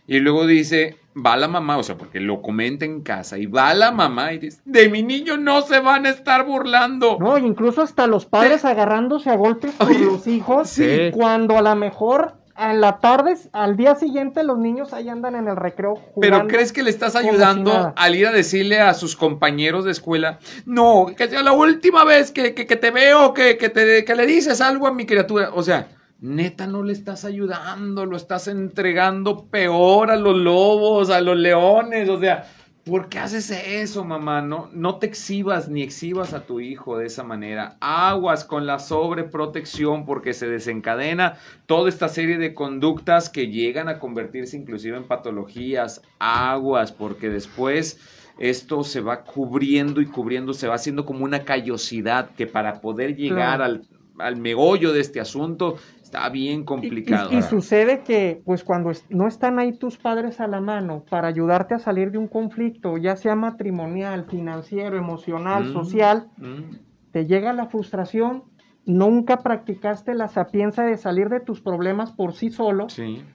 [0.06, 3.72] y luego dice, va la mamá, o sea, porque lo comenta en casa, y va
[3.72, 7.18] la mamá y dice, de mi niño no se van a estar burlando.
[7.20, 11.10] No, incluso hasta los padres agarrándose a golpes por los hijos, sí.
[11.12, 15.48] cuando a lo mejor en la tarde, al día siguiente los niños ahí andan en
[15.48, 16.20] el recreo jugando.
[16.20, 20.38] Pero ¿crees que le estás ayudando al ir a decirle a sus compañeros de escuela,
[20.66, 24.60] no, que sea la última vez que, te veo, que, que, te, que le dices
[24.60, 25.50] algo a mi criatura?
[25.54, 25.88] O sea,
[26.20, 32.08] neta no le estás ayudando, lo estás entregando peor a los lobos, a los leones,
[32.08, 32.46] o sea,
[32.84, 34.42] ¿por qué haces eso, mamá?
[34.42, 37.76] No, no te exhibas ni exhibas a tu hijo de esa manera.
[37.80, 43.98] Aguas con la sobreprotección porque se desencadena toda esta serie de conductas que llegan a
[43.98, 46.02] convertirse inclusive en patologías.
[46.18, 48.00] Aguas porque después
[48.38, 53.14] esto se va cubriendo y cubriendo, se va haciendo como una callosidad que para poder
[53.16, 53.82] llegar al,
[54.18, 55.76] al megollo de este asunto
[56.12, 57.30] Está bien complicado.
[57.32, 61.74] Y, sucede que, pues cuando no están ahí tus padres a la mano para ayudarte
[61.74, 66.76] a salir de un conflicto, ya sea matrimonial, financiero, emocional, mm, social, mm.
[67.12, 68.44] te llega la frustración,
[68.84, 72.88] nunca practicaste la sapiencia de salir de tus problemas por sí solo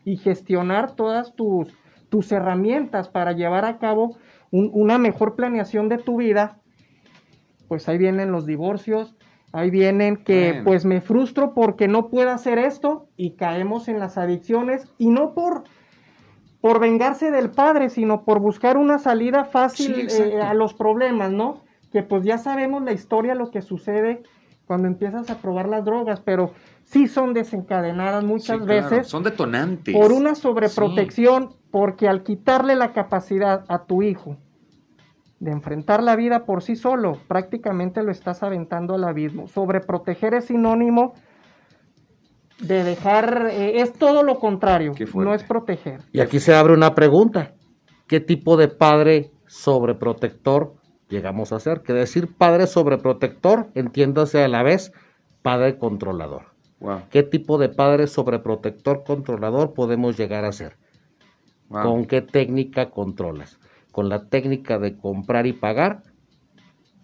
[0.05, 1.73] y gestionar todas tus,
[2.09, 4.17] tus herramientas para llevar a cabo
[4.51, 6.59] una mejor planeación de tu vida,
[7.67, 9.16] pues ahí vienen los divorcios,
[9.53, 14.17] Ahí vienen que pues me frustro porque no puedo hacer esto y caemos en las
[14.17, 15.63] adicciones y no por,
[16.60, 21.63] por vengarse del padre, sino por buscar una salida fácil eh, a los problemas, ¿no?
[21.91, 24.21] Que pues ya sabemos la historia, lo que sucede
[24.65, 26.51] cuando empiezas a probar las drogas, pero
[26.83, 29.07] sí son desencadenadas muchas veces.
[29.07, 29.95] Son detonantes.
[29.95, 34.36] Por una sobreprotección, porque al quitarle la capacidad a tu hijo
[35.39, 39.47] de enfrentar la vida por sí solo, prácticamente lo estás aventando al abismo.
[39.47, 41.13] Sobreproteger es sinónimo
[42.60, 46.02] de dejar, eh, es todo lo contrario, no es proteger.
[46.12, 47.54] Y aquí se abre una pregunta,
[48.08, 50.73] ¿qué tipo de padre sobreprotector
[51.08, 51.82] llegamos a ser?
[51.82, 54.91] Que decir padre sobreprotector, entiéndase a la vez
[55.43, 56.58] padre controlador.
[57.10, 60.78] ¿Qué tipo de padre sobreprotector controlador podemos llegar a ser?
[61.69, 63.60] ¿Con qué técnica controlas?
[63.97, 66.03] Con la técnica de comprar y pagar,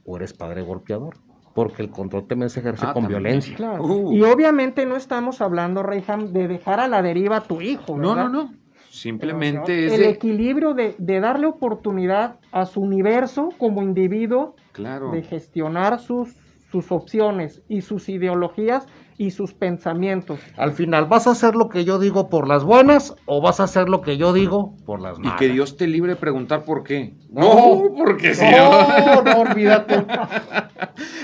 [0.05, 1.15] o eres padre golpeador.
[1.55, 3.57] Porque el control también se ejerce ah, con violencia.
[3.79, 4.13] Uh.
[4.13, 7.97] Y obviamente no estamos hablando, Reyham, de dejar a la deriva a tu hijo.
[7.97, 8.53] No, no, no.
[8.91, 9.93] Simplemente es.
[9.93, 16.35] El equilibrio de, darle oportunidad a su universo como individuo de gestionar sus,
[16.69, 18.85] sus opciones y sus ideologías
[19.17, 20.39] y sus pensamientos.
[20.57, 23.63] Al final, ¿vas a hacer lo que yo digo por las buenas o vas a
[23.63, 25.33] hacer lo que yo digo por las malas?
[25.33, 27.13] Y que Dios te libre de preguntar por qué.
[27.29, 30.05] No, porque si no, no, olvídate.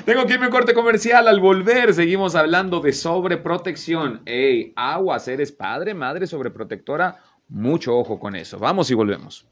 [0.06, 1.28] Tengo que irme a corte comercial.
[1.28, 4.22] Al volver, seguimos hablando de sobreprotección.
[4.26, 7.18] Ey, aguas, eres padre, madre sobreprotectora.
[7.48, 8.60] Mucho ojo con eso.
[8.60, 9.48] Vamos y volvemos.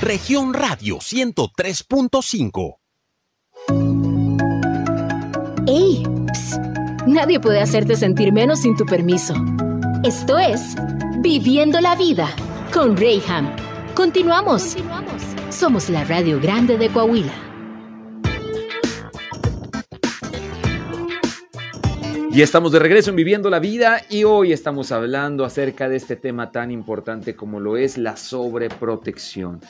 [0.00, 2.79] Región Radio 103.5
[5.72, 6.02] ¡Ey!
[7.06, 9.34] Nadie puede hacerte sentir menos sin tu permiso.
[10.02, 10.74] Esto es
[11.20, 12.28] Viviendo la Vida
[12.74, 13.54] con Rayham.
[13.94, 14.76] Continuamos.
[15.48, 17.32] Somos la Radio Grande de Coahuila.
[22.32, 26.16] Y estamos de regreso en Viviendo la Vida y hoy estamos hablando acerca de este
[26.16, 29.60] tema tan importante como lo es la sobreprotección.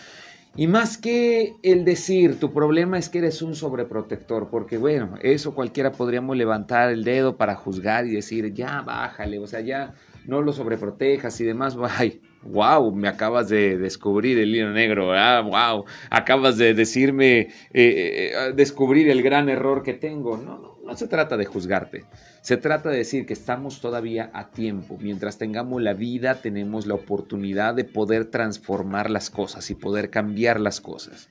[0.56, 5.54] Y más que el decir, tu problema es que eres un sobreprotector, porque bueno, eso
[5.54, 9.94] cualquiera podríamos levantar el dedo para juzgar y decir, ya bájale, o sea, ya
[10.26, 11.76] no lo sobreprotejas y demás.
[11.98, 17.48] Ay, wow, me acabas de descubrir el hilo negro, ah, wow, acabas de decirme, eh,
[17.72, 20.36] eh, eh, descubrir el gran error que tengo.
[20.36, 22.04] No, no, no se trata de juzgarte.
[22.42, 24.98] Se trata de decir que estamos todavía a tiempo.
[25.00, 30.58] Mientras tengamos la vida, tenemos la oportunidad de poder transformar las cosas y poder cambiar
[30.58, 31.28] las cosas.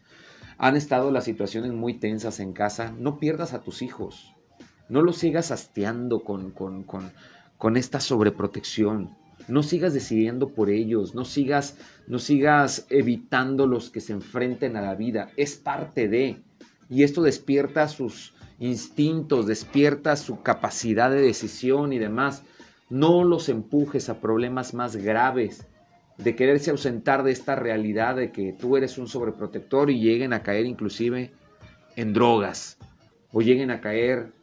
[0.57, 2.93] Han estado las situaciones muy tensas en casa.
[2.97, 4.33] No pierdas a tus hijos.
[4.87, 7.11] No los sigas hastiando con, con, con,
[7.57, 9.17] con esta sobreprotección.
[9.49, 11.15] No sigas decidiendo por ellos.
[11.15, 11.75] No sigas,
[12.07, 15.31] no sigas evitando los que se enfrenten a la vida.
[15.35, 16.41] Es parte de.
[16.89, 22.43] Y esto despierta sus, instintos, despierta su capacidad de decisión y demás.
[22.89, 25.65] No los empujes a problemas más graves,
[26.17, 30.43] de quererse ausentar de esta realidad de que tú eres un sobreprotector y lleguen a
[30.43, 31.31] caer inclusive
[31.95, 32.77] en drogas
[33.31, 34.33] o lleguen a caer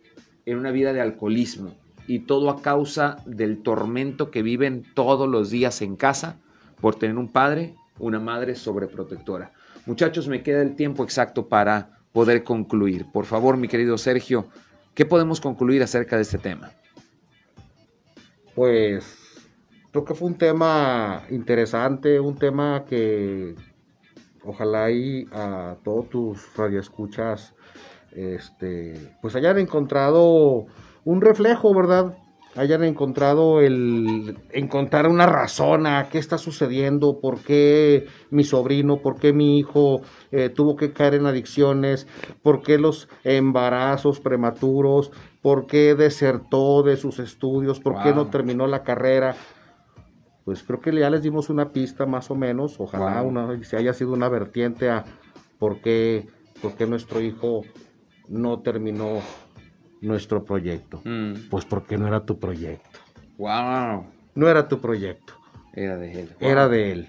[0.47, 1.75] en una vida de alcoholismo
[2.07, 6.39] y todo a causa del tormento que viven todos los días en casa
[6.81, 9.53] por tener un padre, una madre sobreprotectora.
[9.85, 13.05] Muchachos, me queda el tiempo exacto para poder concluir.
[13.13, 14.47] Por favor, mi querido Sergio,
[14.95, 16.71] ¿qué podemos concluir acerca de este tema?
[18.55, 19.45] Pues
[19.91, 23.55] creo que fue un tema interesante, un tema que
[24.43, 27.53] ojalá y a todos tus radioescuchas
[28.13, 30.65] este, pues hayan encontrado
[31.05, 32.17] un reflejo, ¿verdad?
[32.57, 39.19] Hayan encontrado el encontrar una razón a qué está sucediendo, por qué mi sobrino, por
[39.19, 40.01] qué mi hijo
[40.33, 42.07] eh, tuvo que caer en adicciones,
[42.43, 48.67] por qué los embarazos prematuros, por qué desertó de sus estudios, por qué no terminó
[48.67, 49.37] la carrera.
[50.45, 53.93] Pues creo que ya les dimos una pista más o menos, ojalá una, se haya
[53.93, 55.05] sido una vertiente a
[55.59, 56.29] por qué,
[56.63, 57.63] por qué nuestro hijo
[58.29, 59.21] no terminó
[60.07, 61.01] nuestro proyecto.
[61.05, 61.49] Mm.
[61.51, 63.01] Pues porque no era tu proyecto.
[63.39, 64.07] Wow.
[64.35, 65.35] No era tu proyecto.
[65.73, 66.31] Era de él.
[66.41, 67.09] Era de él.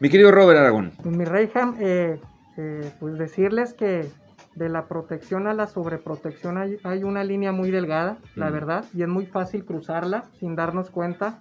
[0.00, 0.92] Mi querido Robert Aragón.
[1.02, 2.20] Pues, mi Reyham, eh,
[2.56, 4.06] eh, pues decirles que
[4.54, 8.52] de la protección a la sobreprotección hay, hay una línea muy delgada, la mm.
[8.52, 11.40] verdad, y es muy fácil cruzarla sin darnos cuenta.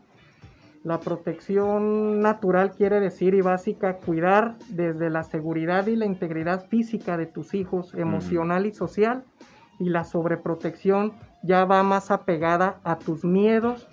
[0.83, 7.15] La protección natural quiere decir y básica cuidar desde la seguridad y la integridad física
[7.15, 9.23] de tus hijos, emocional y social,
[9.80, 11.13] y la sobreprotección
[11.43, 13.88] ya va más apegada a tus miedos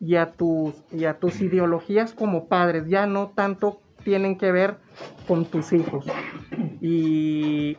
[0.00, 4.76] y a tus, y a tus ideologías como padres, ya no tanto tienen que ver
[5.28, 6.06] con tus hijos.
[6.80, 7.76] Y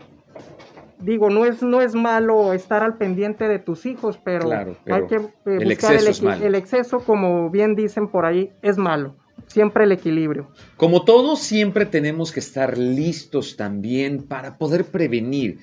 [0.99, 5.16] digo, no es, no es malo estar al pendiente de tus hijos, pero, hay que
[5.16, 9.16] eh, buscar el, el exceso, como bien dicen por ahí, es malo
[9.47, 10.47] siempre el equilibrio.
[10.78, 15.60] Como todos, siempre tenemos que estar listos también para poder prevenir.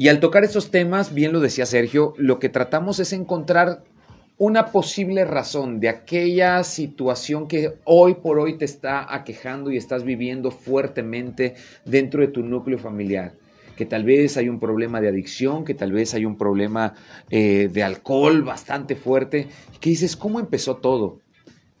[0.00, 3.84] Y al tocar estos temas, bien lo decía Sergio, lo que tratamos es encontrar
[4.38, 10.02] una posible razón de aquella situación que hoy por hoy te está aquejando y estás
[10.02, 13.34] viviendo fuertemente dentro de tu núcleo familiar.
[13.76, 16.94] Que tal vez hay un problema de adicción, que tal vez hay un problema
[17.28, 19.48] eh, de alcohol bastante fuerte.
[19.80, 21.18] que dices, ¿cómo empezó todo?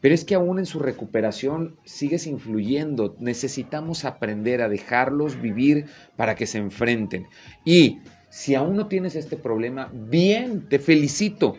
[0.00, 3.16] Pero es que aún en su recuperación sigues influyendo.
[3.18, 5.86] Necesitamos aprender a dejarlos vivir
[6.16, 7.26] para que se enfrenten.
[7.64, 7.98] Y
[8.30, 11.56] si aún no tienes este problema, bien, te felicito.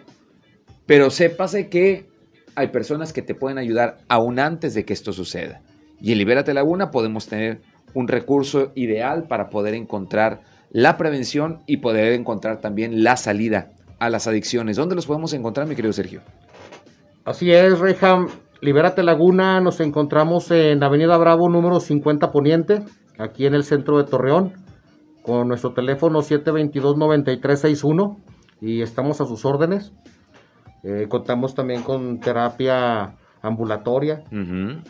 [0.87, 2.09] Pero sépase que
[2.55, 5.61] hay personas que te pueden ayudar aún antes de que esto suceda.
[5.99, 7.61] Y en Libérate Laguna podemos tener
[7.93, 14.09] un recurso ideal para poder encontrar la prevención y poder encontrar también la salida a
[14.09, 14.77] las adicciones.
[14.77, 16.21] ¿Dónde los podemos encontrar, mi querido Sergio?
[17.23, 18.29] Así es, Reham.
[18.61, 22.83] Libérate Laguna, nos encontramos en Avenida Bravo número 50 Poniente,
[23.19, 24.53] aquí en el centro de Torreón,
[25.21, 28.17] con nuestro teléfono 722-9361
[28.59, 29.93] y estamos a sus órdenes.
[30.81, 34.23] Eh, contamos también con terapia ambulatoria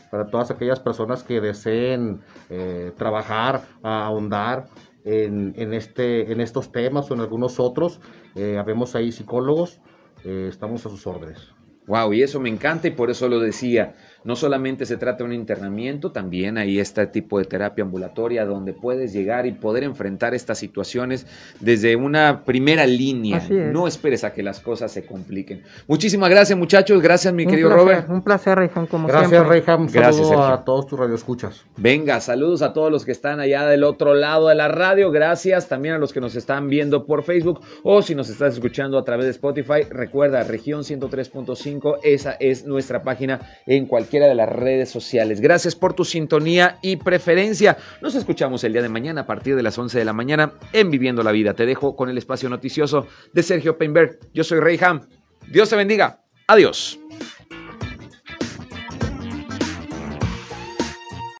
[0.09, 4.67] para todas aquellas personas que deseen eh, trabajar, ahondar
[5.03, 7.99] en, este, en estos temas o en algunos otros.
[8.36, 9.82] Eh, habemos ahí psicólogos,
[10.23, 11.53] estamos a sus órdenes.
[11.88, 13.95] Wow, y eso me encanta y por eso lo decía.
[14.24, 18.72] No solamente se trata de un internamiento, también hay este tipo de terapia ambulatoria donde
[18.74, 21.26] puedes llegar y poder enfrentar estas situaciones
[21.59, 23.41] desde una primera línea.
[23.49, 25.63] No esperes a que las cosas se compliquen.
[25.88, 27.01] Muchísimas gracias, muchachos.
[27.01, 28.07] Gracias, mi querido Robert.
[28.09, 29.61] Un placer, Reyham, como gracias, siempre.
[29.61, 31.65] Gracias, Gracias, a todos tus radioescuchas.
[31.78, 35.09] Venga, saludos a todos los que están allá del otro lado de la radio.
[35.09, 38.99] Gracias también a los que nos están viendo por Facebook o si nos estás escuchando
[38.99, 39.82] a través de Spotify.
[39.89, 45.41] Recuerda, región 103.5, esa es nuestra página en cualquier de las redes sociales.
[45.41, 47.78] Gracias por tu sintonía y preferencia.
[48.01, 50.91] Nos escuchamos el día de mañana a partir de las 11 de la mañana en
[50.91, 51.53] Viviendo la Vida.
[51.53, 54.20] Te dejo con el espacio noticioso de Sergio Peinberg.
[54.34, 55.07] Yo soy Rey Ham.
[55.47, 56.22] Dios te bendiga.
[56.47, 57.01] Adiós.